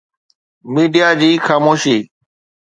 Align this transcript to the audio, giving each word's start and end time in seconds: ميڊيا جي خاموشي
ميڊيا 0.73 1.07
جي 1.19 1.31
خاموشي 1.45 1.97